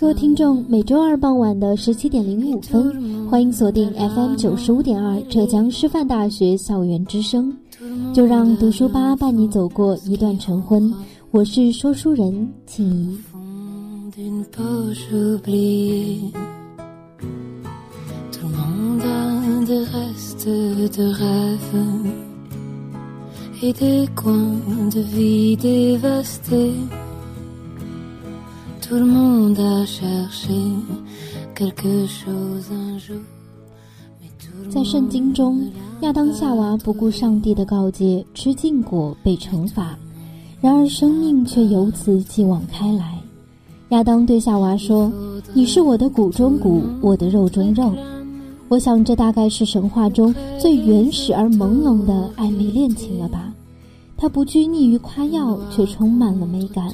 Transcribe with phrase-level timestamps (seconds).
[0.00, 7.56] 各位听众，每周二傍晚的十七点零五分，欢迎锁定 FM 九十五点二浙江师范大学校园之声。
[8.12, 10.92] 就让读书吧伴你走过一段晨昏。
[11.30, 13.18] 我是说书人静怡。
[34.70, 35.60] 在圣经中，
[36.00, 39.94] 亚当夏娃不顾上帝的告诫，吃禁果被惩罚；
[40.62, 43.18] 然而生命却由此继往开来。
[43.90, 45.12] 亚当对夏娃说
[45.52, 47.92] ：“你是我的骨中骨，我的肉中肉。”
[48.68, 53.52] 我想，这大概是神话中最原始而朦胧的暧昧恋情了吧？
[54.16, 56.90] 它不拘泥于夸耀，却充满了美感。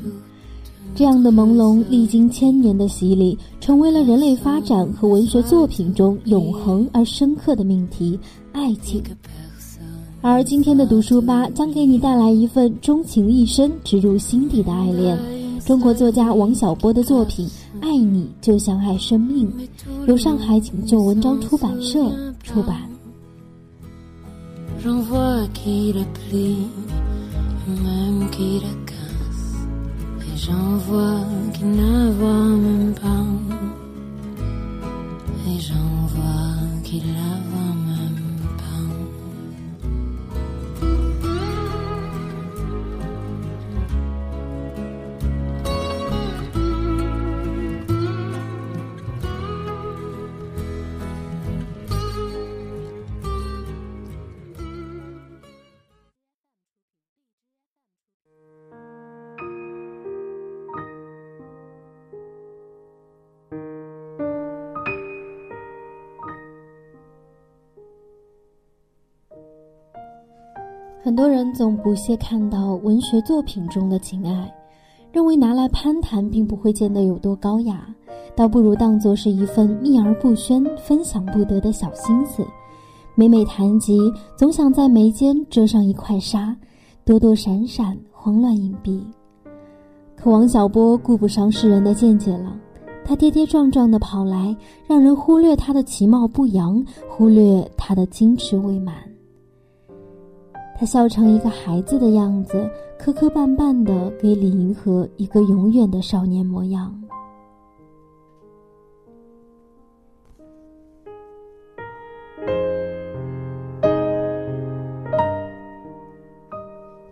[0.95, 8.17] 这样的朦胧，历经千年的洗礼，成为了人类发展和文学作品中永恒而深刻的命题——
[8.53, 9.03] 爱情。
[10.21, 15.19] 而今天的读书吧将给你带来一份钟情一生、植入心底的爱恋——
[15.67, 17.47] 中国作家王小波的作品
[17.81, 19.49] 《爱你就像爱生命》，
[20.07, 22.09] 由上海锦绣文章出版社
[22.43, 22.89] 出版。
[30.47, 31.25] J'en vois
[31.55, 32.84] qui ne voient même
[71.15, 74.53] 很多人总不屑看到文学作品中的情爱，
[75.13, 77.87] 认为拿来攀谈并不会见得有多高雅，
[78.35, 82.45] 倒不如当作是一份秘而不宣、分享不得的小心思。
[83.15, 86.57] 每每谈及，总想在眉间遮上一块纱，
[87.05, 89.01] 躲躲闪闪，慌乱隐蔽。
[90.17, 92.59] 可王小波顾不上世人的见解了，
[93.05, 98.97] 他跌跌撞撞地跑来，让人忽略他的其貌不扬，忽略他的矜持未满。
[100.85, 102.69] 笑成一个孩子的样子，
[102.99, 106.95] 磕磕绊绊的给李银河一个永远的少年模样。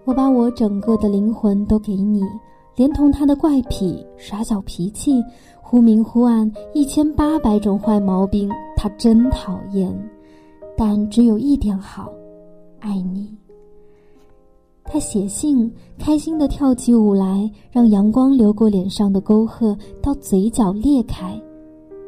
[0.04, 2.22] 我把我整个的灵魂都给你，
[2.76, 5.22] 连同他的怪癖、耍小脾气、
[5.60, 9.96] 忽明忽暗一千八百种坏毛病，他真讨厌。
[10.76, 12.12] 但只有一点好，
[12.80, 13.34] 爱你。
[14.84, 21.40] 他写信，开心的跳起舞来，让阳光流过脸上的沟壑，到嘴角裂开，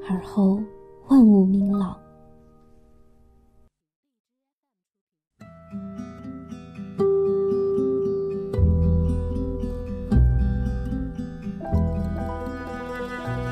[0.06, 0.60] 而后
[1.08, 1.96] 万物明朗。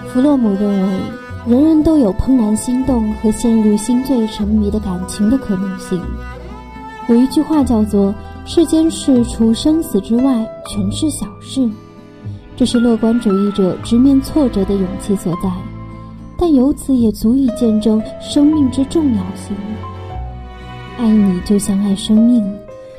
[0.08, 1.00] 弗洛姆认为，
[1.46, 5.98] 人人都有怦然心动和陷入心醉沉迷的感情的可能性。
[7.08, 8.14] 有一句话叫做。
[8.44, 11.68] 世间事除生死之外，全是小事。
[12.56, 15.50] 这是乐观主义者直面挫折的勇气所在，
[16.36, 19.56] 但由此也足以见证生命之重要性。
[20.98, 22.44] 爱你就像爱生命，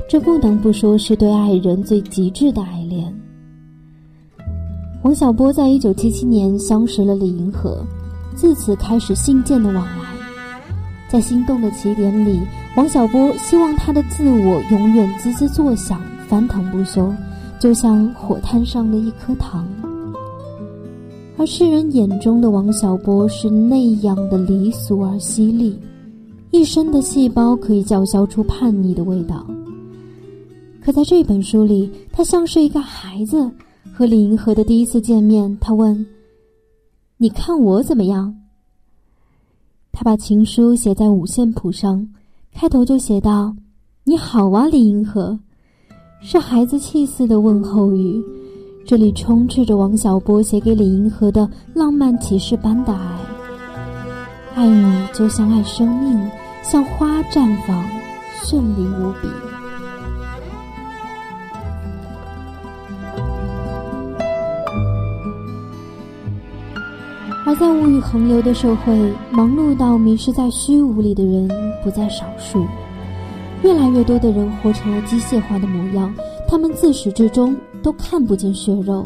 [0.08, 3.14] 这不能不说是对爱人最极致的爱恋。
[5.02, 7.84] 王小波在一九七七年相识了李银河，
[8.34, 10.03] 自此开始信件的往来。
[11.14, 12.40] 在心动的起点里，
[12.76, 17.14] 王小波希望他的自我永远滋滋作响，翻腾不休，
[17.60, 19.64] 就像火炭上的一颗糖。
[21.36, 25.78] 而世人眼中的王小波是那样的离俗而犀利，
[26.50, 29.46] 一身的细胞可以叫嚣出叛逆的味道。
[30.80, 33.48] 可在这本书里，他像是一个孩子。
[33.92, 36.04] 和李银河的第一次见面，他问
[37.18, 38.34] ：“你看我怎么样？”
[39.96, 42.04] 他把情书写在五线谱上，
[42.52, 43.54] 开头就写道
[44.02, 45.38] ：“你好啊，李银河。”
[46.20, 48.20] 是孩子气似的问候语。
[48.84, 53.18] 这里充斥着王小波写给李银河的浪漫启示般的爱，
[54.56, 56.30] 爱你就像爱生命，
[56.62, 57.82] 像花绽放，
[58.42, 59.53] 绚丽无比。
[68.04, 71.48] 横流的社会，忙碌到迷失在虚无里的人
[71.82, 72.66] 不在少数，
[73.62, 76.14] 越来越多的人活成了机械化的模样。
[76.46, 79.02] 他们自始至终都看不见血肉。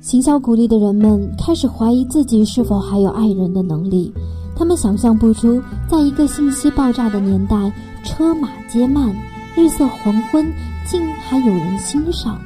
[0.00, 4.14] 行销鼓励的人们开始怀疑自己是否还有爱人的能力。
[4.56, 5.60] 他们想象不出，
[5.90, 7.70] 在一个信息爆炸的年代，
[8.04, 9.14] 车马皆慢，
[9.56, 10.46] 日色黄昏，
[10.86, 12.38] 竟还有人欣赏。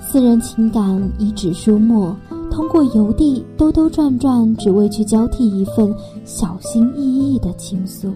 [0.00, 2.16] 私人情感已纸书墨，
[2.52, 5.92] 通过邮递兜兜转转，只为去交替一份
[6.26, 8.12] 小心翼翼的情愫。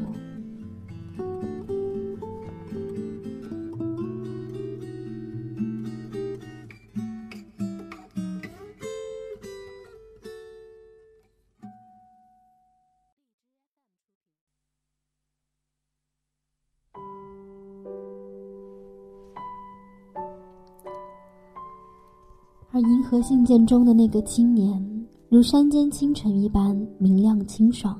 [23.06, 27.96] 和信件中的那个青年，如山间清晨一般明亮清爽，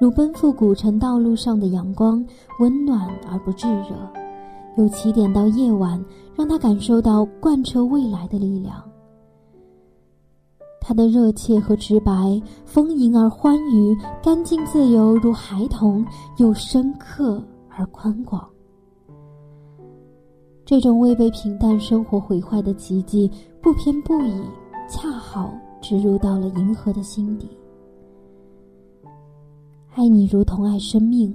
[0.00, 2.24] 如奔赴古城道路上的阳光，
[2.60, 3.96] 温暖而不炙热。
[4.76, 6.02] 由起点到夜晚，
[6.36, 8.80] 让他感受到贯彻未来的力量。
[10.80, 16.06] 他的热切和直白，丰盈而欢愉，干净自由如孩童，
[16.36, 18.48] 又深刻而宽广。
[20.68, 23.30] 这种未被平淡生活毁坏的奇迹。
[23.62, 24.42] 不偏不倚，
[24.86, 25.50] 恰好
[25.80, 27.48] 植入到了银河的心底。
[29.94, 31.34] 爱你如同爱生命，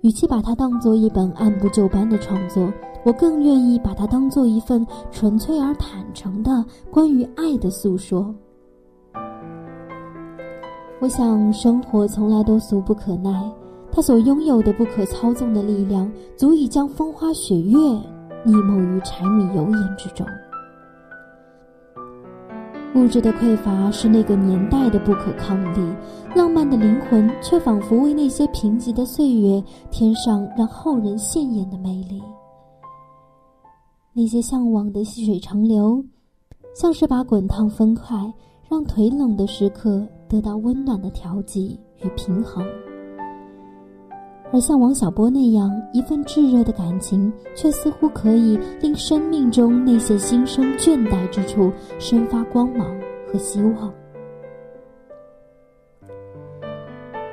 [0.00, 2.72] 与其把它当做一本按部就班的创作，
[3.04, 8.34] 我更愿意把它当做一份纯粹而坦诚的关于爱的诉说。
[11.02, 13.52] 我想，生活从来都俗不可耐，
[13.92, 17.78] 它所拥有的不可操纵的力量，足以将风花雪月
[18.44, 20.26] 溺没于柴米油盐之中。
[22.94, 25.94] 物质的匮乏是那个年代的不可抗力，
[26.36, 32.22] 浪漫的灵魂却仿佛为那些贫瘠的岁月添上让后人现眼的魅力。
[34.12, 36.04] 那些向往的细水长流，
[36.72, 38.32] 像是把滚烫分块，
[38.70, 42.64] 让腿冷的时刻得到温暖的调剂与平衡。
[44.54, 52.86] 而像王小波那样一份炙热的感情，却似乎可以令生命中那些心生倦怠之处生发光芒
[53.26, 53.92] 和希望。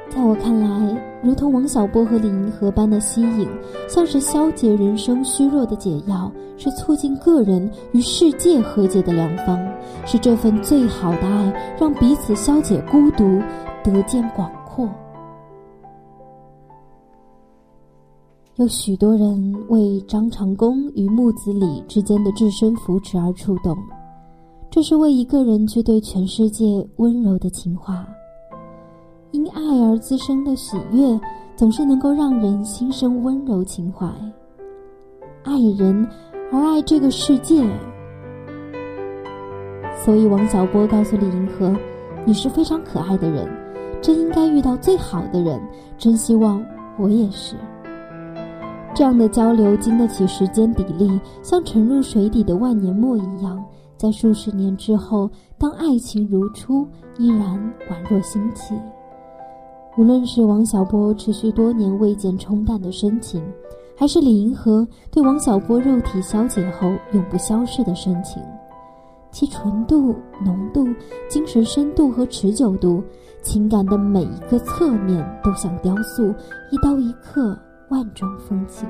[0.10, 3.48] 在我看来，如同王小波和李银河般的吸引，
[3.88, 9.64] 像是消解人生虚弱的解药，是促进个人与世界和解的良方，
[10.08, 13.40] 是这份最好的爱，让彼此消解孤独，
[13.84, 14.52] 得见广
[18.62, 23.76] 有许多人为张长公与木子李之间的至深扶持而触动，
[24.70, 28.08] 这是为一个人去对全世界温柔的情话。
[29.32, 31.20] 因爱而滋生的喜悦，
[31.56, 34.06] 总是能够让人心生温柔情怀。
[35.42, 36.08] 爱人
[36.52, 37.68] 而爱这个世界，
[40.06, 41.76] 所以王小波告诉李银河
[42.26, 43.50] ：“你是非常可爱的人，
[44.04, 45.60] 真应该遇到最好的人，
[45.98, 46.64] 真希望
[47.00, 47.56] 我也是。”
[48.94, 53.64] 这样的交流经得起时间砥砺，像沉入水底的万年墨一样，
[53.98, 56.86] 在数十年之后，当爱情如初，
[57.18, 57.58] 依然
[57.90, 58.76] 宛若新起。
[59.98, 63.42] 无论是王小波持续多年未见冲淡的深情，
[63.98, 68.42] 还是李银河对王小波肉体消解后永不消逝的深情，
[69.32, 70.86] 其纯度、浓度、
[71.30, 73.02] 精神深度和持久度，
[73.42, 76.28] 情感的每一个侧面都像雕塑，
[76.72, 77.58] 一刀一刻。
[77.92, 78.88] 万种风情。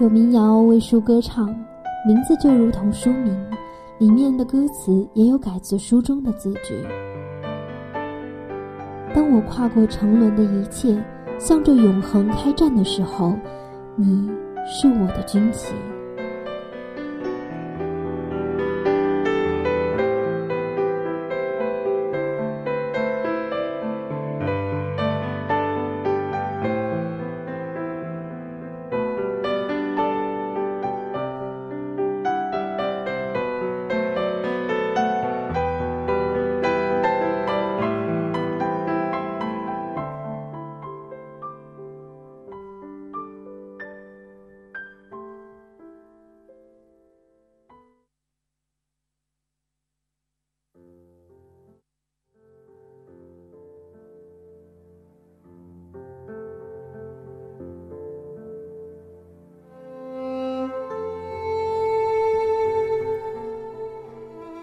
[0.00, 1.48] 有民谣为书歌唱，
[2.06, 3.36] 名字就如同书名，
[3.98, 6.86] 里面的歌词也有改自书中的字句。
[9.12, 10.96] 当我跨过沉沦的一切，
[11.36, 13.34] 向着永恒开战的时候，
[13.96, 14.30] 你
[14.64, 15.74] 是我的军旗。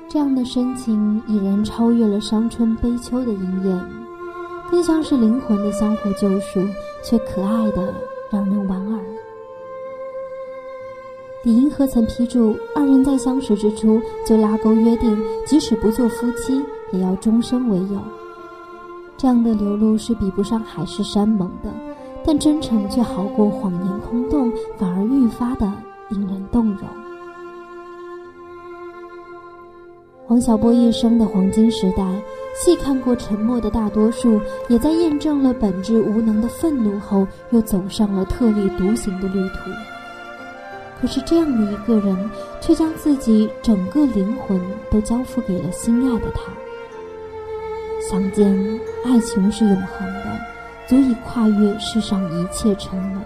[0.09, 3.79] 这样的深情已然超越了伤春悲秋的鹰眼，
[4.71, 6.59] 更像是灵魂的相互救赎，
[7.03, 7.93] 却可爱的
[8.31, 8.99] 让人莞尔。
[11.43, 16.59] 李银河曾批注，二人在相识之初就拉钩约定，即使不做夫妻，
[16.91, 18.01] 也要终生为友。
[19.15, 21.71] 这样的流露是比不上海誓山盟的，
[22.25, 25.71] 但真诚却好过谎言空洞，反而愈发的
[26.09, 26.79] 令人动容。
[30.29, 32.05] 黄晓波一生的黄金时代，
[32.53, 39.71] 细看过沉默的大多数，也在验证了本质无能的愤怒后，又走上了特立独行的旅途。
[41.01, 42.29] 可是这样的一个人，
[42.61, 46.41] 却将自己整个灵魂都交付给了心爱的他。
[48.07, 48.55] 相见，
[49.03, 50.39] 爱情是永恒的，
[50.85, 53.25] 足以跨越世上一切沉沦。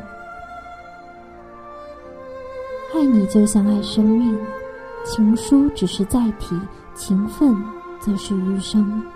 [2.95, 4.39] 爱你就像爱生命，
[5.03, 6.57] 情书只是载体。
[6.95, 7.55] 勤奋，
[7.99, 9.12] 则是余生。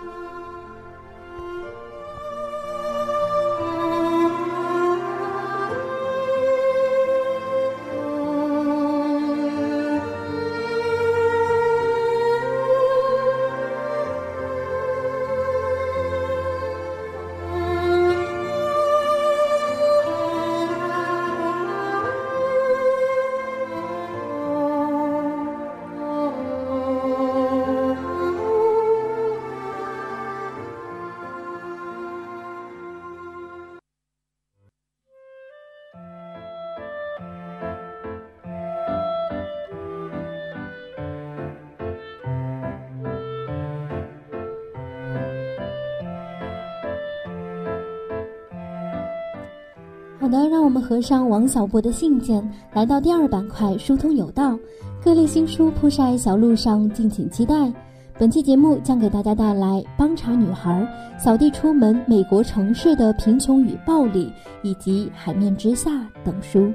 [50.28, 54.58] 好的，让我们合上王小波的信件，来到第二板块“疏通有道”，
[55.02, 57.72] 各类新书铺晒小路上，敬请期待。
[58.18, 59.66] 本期节目将给大家带来
[59.96, 60.86] 《帮查女孩》
[61.18, 64.26] 《扫地出门》《美国城市的贫穷与暴力》
[64.60, 65.92] 以及《海面之下》
[66.22, 66.70] 等书。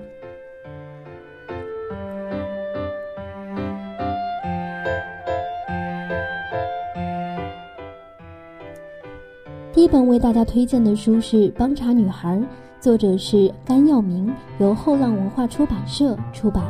[9.72, 12.36] 第一本为大家推荐的书是《帮查女孩》。
[12.84, 16.62] 作者是甘耀明，由后浪文化出版社出版。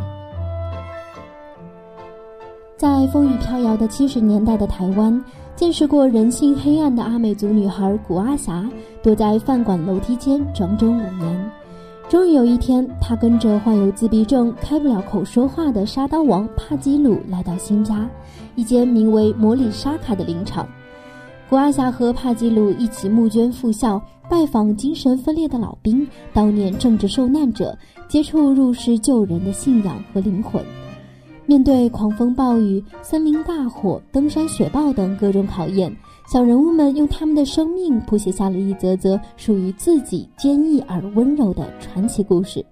[2.78, 5.20] 在风雨飘摇的七十年代的台湾，
[5.56, 8.64] 见识过人性黑暗的阿美族女孩古阿霞，
[9.02, 11.52] 躲在饭馆楼梯间整整五年。
[12.08, 18.08] 终于有一天，她跟着患有自闭症、开不了口说话的沙刀王帕基鲁来到新家，
[18.54, 20.68] 一间名为摩里沙卡的林场。
[21.50, 24.02] 古阿霞和帕基鲁一起募捐复校。
[24.30, 30.64] 拜访精神分裂的老兵，悼念政治受难者，接触入世救人的信仰和灵魂。
[31.46, 35.94] 面对狂风暴雨、森林大火、登山雪豹等各种考验，
[36.26, 42.66] 小人物们用他们的生命谱写下了一则则属于自己坚毅而温柔的传奇故事。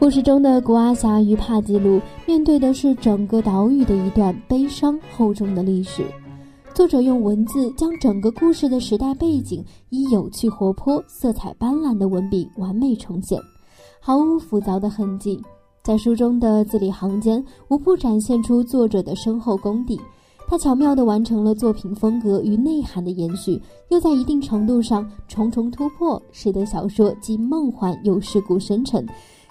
[0.00, 6.02] 故事中的古阿霞与帕吉鲁面对的是整个岛屿的一段悲伤厚重的历史。
[6.74, 13.40] 作者用文字将整个故事的时代背景以有趣、活泼、色彩斑斓的文笔完美呈现，
[14.00, 15.40] 毫无浮躁的痕迹。
[15.84, 20.00] 在书中的字里行间，无不展现出作者的深厚功底。
[20.48, 29.06] 他巧妙地完成了作品风格与内涵的延续，又在一定程度上重重突破，使得小说既梦幻又世故深沉。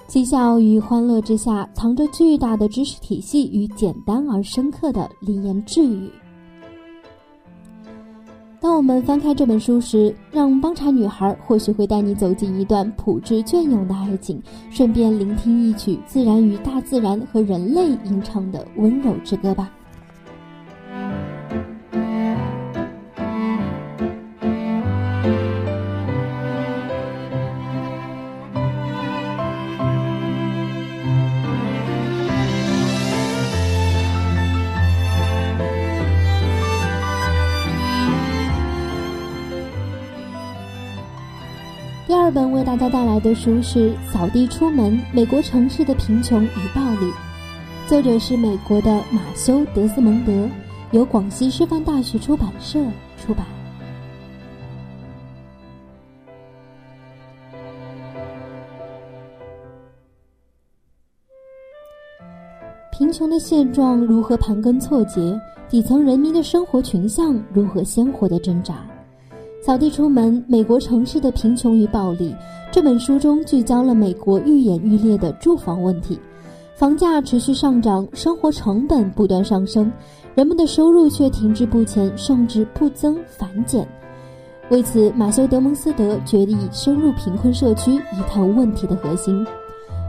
[0.07, 6.11] 嬉笑与欢乐之下，藏着巨大的知识体系与简单而深刻的灵言智语。
[8.63, 14.41] 当我们翻开这本书时，让帮查女孩或许会带你走进一段朴质隽永的爱情，
[14.71, 19.69] 顺便聆听一曲自然与大自然和人类吟唱的温柔之歌吧。
[42.33, 47.05] 本为大家带来的书是《扫地出门：美国城市的贫穷与暴力》，
[47.87, 50.49] 作者是美国的马修·德斯蒙德，
[50.89, 52.83] 由广西师范大学出版社
[53.19, 53.45] 出版。
[62.91, 65.39] 贫穷的现状如何盘根错节？
[65.69, 68.83] 底层人民的生活群像如何鲜活的挣扎？
[69.65, 72.35] 扫地出门：美国城市的贫穷与暴力。
[72.69, 76.19] 这本书中聚焦了美国愈演愈烈的住房问题，
[76.75, 79.89] 房价持续上涨，生活成本不断上升，
[80.35, 83.87] 人们的收入却停滞不前，甚至不增反减。
[84.69, 89.47] 为此，马修·德蒙斯德决定深入贫困社区，一探问题的核心。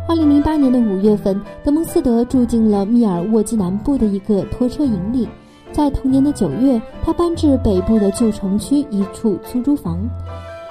[0.09, 5.29] 二零零八年的五月份，德蒙斯德住进了密尔沃基南部的一个拖车营里。
[5.75, 9.99] 在同年的九月，他搬至北部的旧城区一处出租房。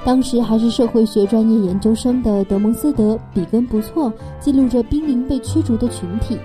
[0.05, 6.39] 当时还是社会学专业研究生的德蒙斯德笔耕不错，记录着濒临被驱逐的群体。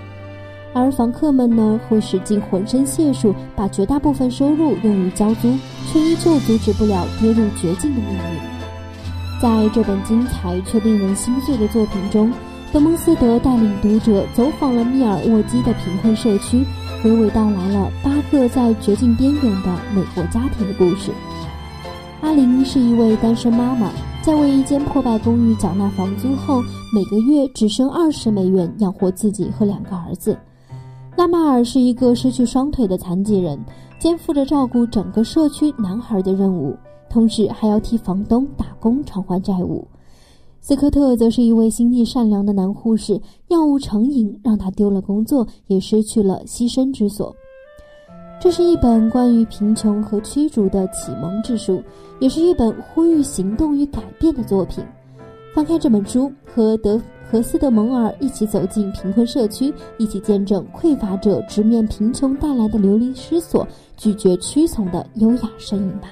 [0.73, 5.53] 而房客们呢，会使尽浑身解数，把绝大部分收入用于交租，
[5.91, 9.41] 却依旧阻止不了跌入绝境的命运。
[9.41, 12.29] 在这本精彩却令人心碎的作品中。
[12.71, 16.63] 德蒙斯德带领读者走访了密尔沃基的贫困社区，
[17.03, 21.13] 娓娓道来了八个在绝境边缘的美国家庭的故事。
[22.19, 23.89] 阿玲是一位单身妈妈，
[24.21, 26.61] 在为一间破败公寓缴纳房租后，
[26.93, 30.37] 每个月只剩二十美元养活自己和两个儿子。
[31.15, 33.57] 拉马尔是一个失去双腿的残疾人，
[33.97, 36.75] 肩负着照顾整个社区男孩的任务，
[37.09, 39.87] 同时还要替房东打工偿还债务。
[40.69, 47.35] 斯科特则是一位心地善良的男护士，药物成瘾让他丢了工作，也失去了栖身之所。
[48.39, 51.81] 这是一本关于贫穷和驱逐的启蒙之书，
[52.19, 54.85] 也是一本呼吁行动与改变的作品。
[55.55, 57.01] 翻开这本书，和德
[57.31, 66.11] 和斯德蒙尔一起走进贫困社区，一起见证匮乏者直面贫穷带来的流离失所、拒绝屈从的优雅身影吧。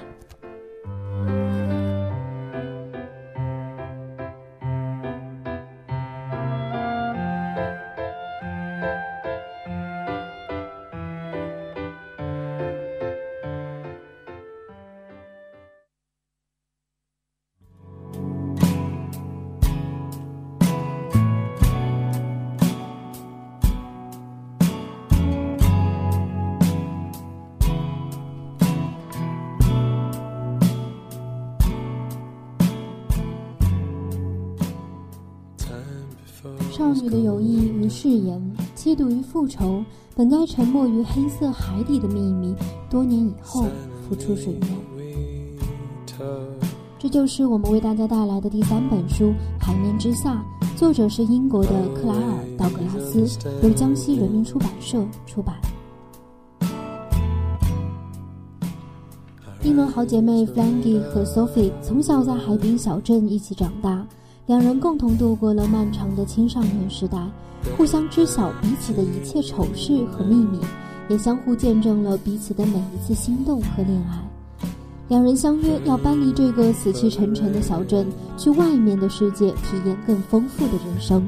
[36.88, 38.40] 少女的友谊与誓言，
[38.74, 39.84] 嫉妒与复仇，
[40.16, 42.54] 本该沉没于黑色海底的秘密，
[42.88, 43.66] 多年以后
[44.08, 44.70] 浮出水面。
[46.98, 49.26] 这就是我们为大家带来的第三本书
[49.60, 50.42] 《海面之下》，
[50.78, 55.56] 作者是英国的克莱尔·道格拉斯，由江西人民出版社出版。
[59.62, 64.06] 英伦好姐妹 Flangy 和 Sophie 从小在海滨小镇一起长大。
[64.48, 67.18] 两人共同度过了漫长的青少年时代，
[67.76, 70.58] 互相知晓彼此的一切丑事和秘密，
[71.10, 74.18] 也相互见证了彼此的每一次心动和恋爱。
[75.08, 78.06] 两人相约要搬离这个死气沉沉的小镇，
[78.38, 81.22] 去外面的世界体验更丰富的人生。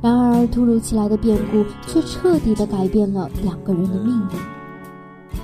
[0.00, 5.38] 然而，突如其来的变故却彻底的改变了两个人的命运。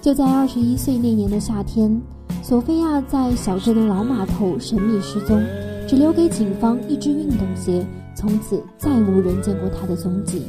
[0.00, 2.00] 就在二十一岁那年的夏天，
[2.40, 5.44] 索菲亚在小镇的老码头神秘失踪。
[5.86, 10.42] 只留给警方一只运动鞋，从此再无人见过他的踪迹。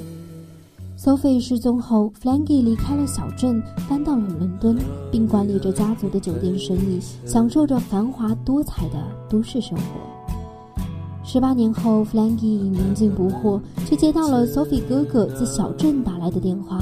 [0.97, 4.77] Sophie 失踪后，Flangy 离开了小镇，搬到了伦敦，
[5.11, 8.95] 并管理着家族的酒店生意，享受着繁华多彩的
[9.29, 9.83] 都市生活。
[11.23, 16.81] 十八年后，Flangy 宁静不惑，却接到了 Sophie 哥哥自小镇打来的电话，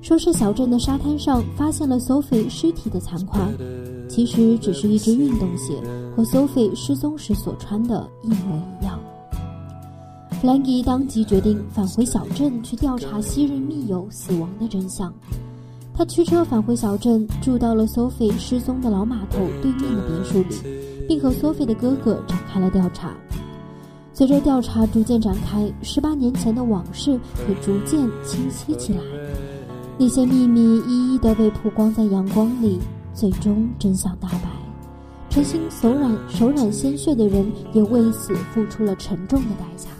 [0.00, 3.40] 说是小镇的沙滩上发现了 Sophie 尸体的残块。
[4.10, 5.80] 其实只是一只运动鞋，
[6.16, 8.98] 和 Sophie 失踪时所穿的一模一样。
[10.32, 15.14] 弗兰迪当即决定返回小镇去调查昔日密友死亡的真相。
[15.94, 20.56] 他驱车返回小镇，住到了 Sophie 失踪的老码头对面的别墅里，
[21.06, 23.12] 并和 Sophie 的哥哥展开了调查。
[24.12, 29.00] 随着调查逐渐展开，十八年前的往事也逐渐清晰起来，
[29.98, 32.80] 那些秘密一一的被曝光在阳光里。
[33.20, 34.48] 最终真相大白，
[35.28, 39.90] 陈星手染手染鲜血的人也为此付出了沉重的代价。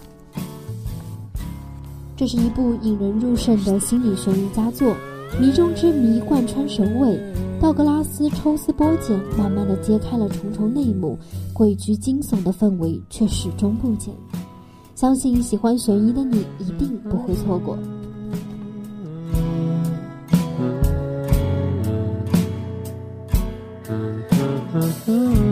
[2.16, 4.96] 这是一部引人入胜的心理悬疑佳作，
[5.38, 7.20] 谜中之谜贯穿首尾，
[7.61, 11.18] 道格拉斯抽丝剥茧，慢慢的揭开了重重内幕，
[11.52, 14.14] 诡谲惊悚的氛围却始终不减。
[14.94, 17.76] 相信喜欢悬疑的你一定不会错过。
[25.11, 25.50] Ooh.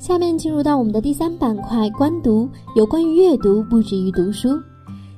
[0.00, 4.58] 下面进入到我们的第三板块——观读，有关于阅读，不止于读书。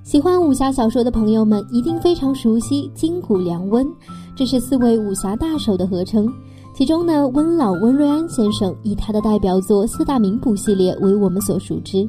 [0.03, 3.87] 喜欢武侠小说的朋友们一定非常熟悉金谷良温，
[4.35, 6.29] 这是四位武侠大手的合称。
[6.75, 12.05] 其中呢，温老温瑞安先生以他的代表作《四大名捕》系列为我们所熟知。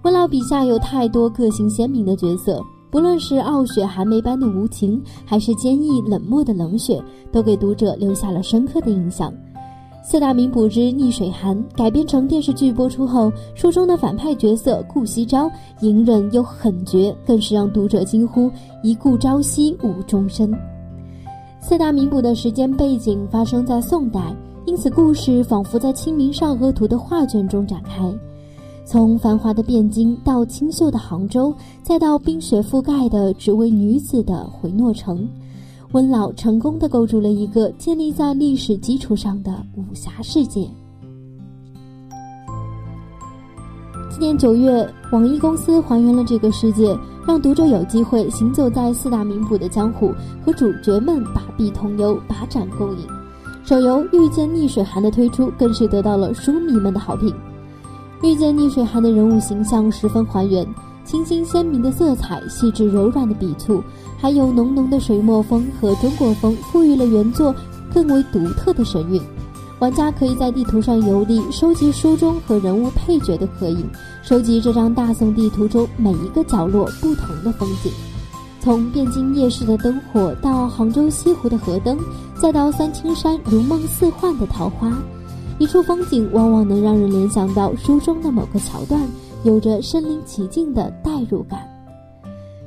[0.00, 6.98] 温老笔下有太多个性鲜明的角色，不论是傲雪寒梅般的无情，还是坚毅冷漠的冷血，
[7.30, 9.30] 都给读者留下了深刻的印象。
[10.02, 15.48] 四大名捕之逆水寒改编成电视剧播出后，书中的反派角色顾惜朝
[15.80, 18.50] 隐忍又狠绝，更是让读者惊呼
[18.82, 20.52] “一顾朝夕误终身”。
[21.60, 24.34] 四大名捕的时间背景发生在宋代，
[24.64, 28.12] 因此故事仿佛在《清明上河图》的画卷中展开，
[28.84, 35.28] 从繁华的汴京到清秀的杭州，再到冰雪覆盖的只为女子的回诺城。
[35.92, 40.68] 温老成功的构筑了一个建立在历史基础上的武侠世界。
[44.08, 53.04] 今年九月，网易公司还原了这个世界，让读者有机会行走在四大名捕的江湖，和主角们把臂同游，把盏共饮。
[53.64, 57.30] 手游《遇见逆水寒》的推出，更是得到了书迷们的好评。
[58.22, 60.64] 《遇见逆水寒》的人物形象十分还原。
[61.10, 63.82] 清新鲜明的色彩，细致柔软的笔触，
[64.16, 67.52] 还有浓浓的水墨风和中国风，赋予了原作
[67.92, 69.20] 更为独特的神韵。
[69.80, 73.84] 玩家可以在地图上游历，收集书中和人物配角的合影，
[74.22, 77.90] 收集这张大宋地图中每一个角落不同的风景。
[78.60, 81.98] 从汴京夜市的灯火，到杭州西湖的河灯，
[82.40, 84.96] 再到三清山如梦似幻的桃花，
[85.58, 89.00] 一处风景往往能让人联想到书中的某个桥段。
[89.42, 91.60] 有着身临其境的代入感。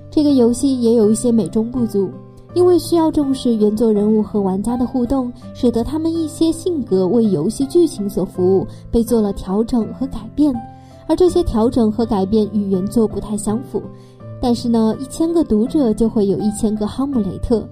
[0.10, 2.10] 这个游戏也有一些美中不足，
[2.54, 10.54] 因为需要重视原作人物和玩家的互动，使得他们一些性格为游戏剧情所服务，被做了调整和改变。
[11.08, 13.82] 而这些调整和改变与原作不太相符。
[14.42, 17.68] 但是呢，一千个读者就会有一千个哈姆雷特。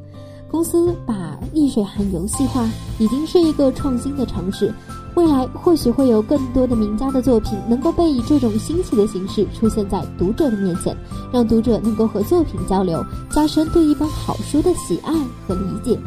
[0.49, 4.73] 公司把逆水寒游戏化，已经是一个创新的尝试。
[5.15, 10.95] 未来或许会有更多的名家的作品能够被以这种新奇的形式出现在读者的面前，
[11.33, 15.13] 让读者能够和作品交流，加深对一本好书的喜爱
[15.45, 15.99] 和理解。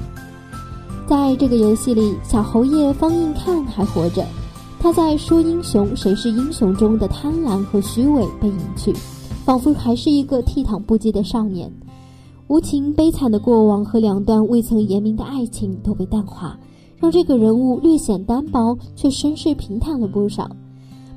[1.07, 4.25] 在这个游戏里，小侯爷方应看还活着，
[4.81, 8.91] 他在说英雄谁是英雄中的贪婪和虚伪被隐去，
[9.45, 11.71] 仿佛还是一个倜傥不羁的少年，
[12.47, 16.59] 无情悲惨的过往和两段未曾言明的爱情都被淡化。
[17.05, 20.49] 让这个人物略显单薄，却身世平坦了不少。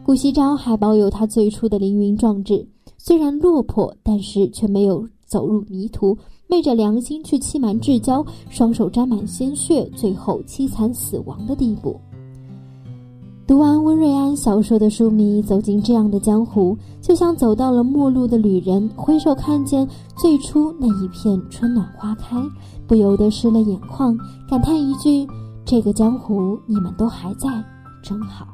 [0.03, 11.97] 顾惜朝还保有他最初的凌云壮志，虽然落魄，但是却没有走入迷途，昧着良心去欺瞒至交，双手沾满鲜血，最后凄惨死亡的地步。
[13.47, 22.35] 读完温瑞安小说的书迷走进这样的江湖，就像走到了陌路的旅人，回首看见最初那一片春暖花开，
[22.85, 24.17] 不由得湿了眼眶，
[24.49, 25.25] 感叹一句。
[25.69, 27.49] 这个江湖，你们都还在，
[28.01, 28.47] 真好。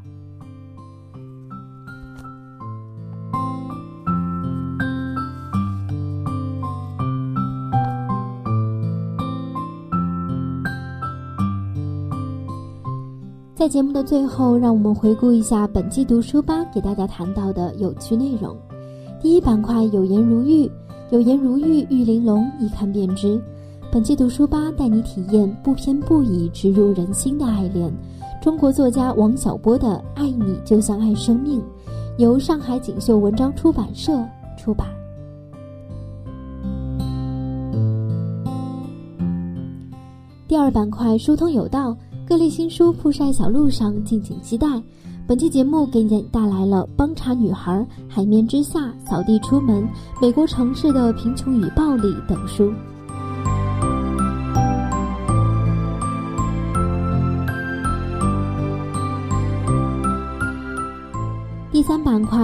[13.53, 18.57] 在节目的最后，让我们回顾一下本季读书吧给大家谈到的有趣内容。
[19.21, 20.67] 第一板块有颜如玉，
[21.11, 23.39] 有颜如玉，玉玲珑，一看便知。
[23.93, 27.93] 本期读书吧带你体验不偏不倚、植入人心的爱恋。
[28.41, 31.61] 中国作家王小波的《爱你就像爱生命》，
[32.17, 34.19] 由上海锦绣文章出版社
[34.57, 34.87] 出版。
[40.47, 41.95] 第二板块疏通有道，
[42.27, 44.67] 各类新书铺晒小路上，敬请期待。
[45.27, 47.71] 本期节目给你带来了《帮查女孩》
[48.09, 49.83] 《海面之下》《扫地出门》
[50.19, 52.73] 《美国城市的贫穷与暴力》等书。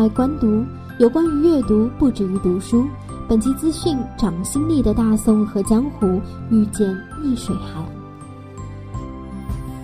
[0.10, 0.66] 观读，
[0.98, 2.86] 有关于阅读不止于读书。
[3.28, 7.86] 本期资讯：掌心力的大宋和江湖遇见逆水寒。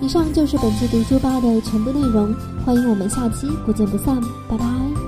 [0.02, 2.34] 以上就是本期读书吧的全部内容，
[2.66, 5.05] 欢迎我们下期不见不散，拜拜。